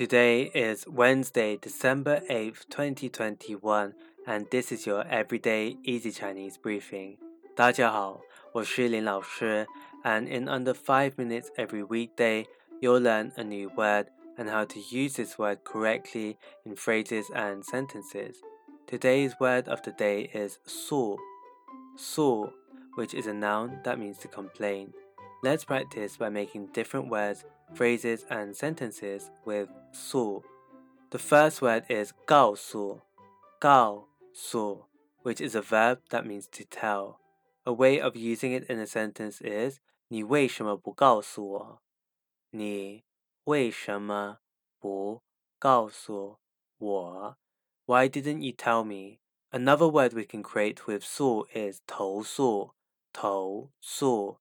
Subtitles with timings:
[0.00, 3.94] Today is Wednesday, December 8th, 2021,
[4.26, 7.16] and this is your everyday easy Chinese briefing.
[7.54, 8.20] 大家好，
[8.52, 9.66] 我是林老师,
[10.02, 12.46] and in under 5 minutes every weekday,
[12.80, 17.64] you'll learn a new word and how to use this word correctly in phrases and
[17.64, 18.36] sentences.
[18.86, 21.16] Today's word of the day is su.
[21.96, 22.52] Su,
[22.96, 24.92] which is a noun that means to complain.
[25.42, 27.44] Let's practice by making different words
[27.74, 30.42] phrases, and sentences with su.
[31.10, 33.00] The first word is 告诉,
[33.60, 34.86] 告诉,
[35.22, 37.20] which is a verb that means to tell.
[37.64, 41.82] A way of using it in a sentence is 你为什么不告诉我?
[42.50, 43.04] 你
[43.44, 44.38] 为什么
[44.78, 45.22] 不
[45.58, 46.38] 告诉
[46.78, 47.36] 我?
[47.86, 49.18] Why didn't you tell me?
[49.50, 52.72] Another word we can create with su is 投诉,
[53.12, 54.38] 投诉.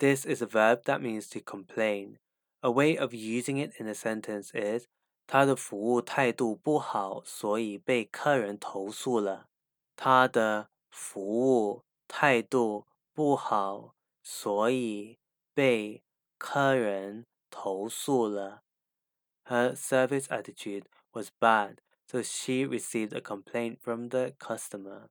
[0.00, 2.18] This is a verb that means to complain.
[2.62, 4.86] A way of using it in a sentence is
[5.26, 9.48] 他的服务态度不好，所以被客人投诉了。
[9.96, 15.18] 他的服务态度不好，所以
[15.54, 16.02] 被
[16.38, 18.62] 客人投诉了。
[19.44, 25.08] Her service attitude was bad, so she received a complaint from the customer.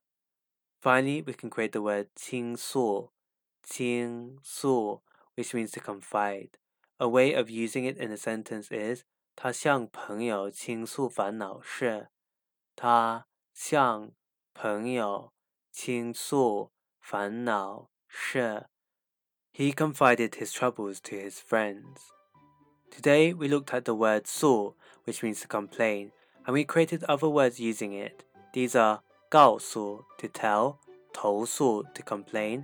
[0.82, 3.12] Finally, we can create the word 倾诉,
[3.64, 5.02] 倾诉,
[5.36, 6.58] which means to confide.
[6.98, 9.04] A way of using it in a sentence is
[9.36, 12.10] 他向朋友倾诉烦恼事。
[12.76, 14.12] 他向
[14.54, 15.34] 朋友
[15.72, 18.68] 倾诉烦恼事。
[19.52, 22.12] He confided his troubles to his friends.
[22.90, 26.12] Today we looked at the word 诉, which means to complain,
[26.46, 28.24] and we created other words using it.
[28.54, 30.78] These are 告诉 to tell,
[31.12, 32.64] 投诉 to complain,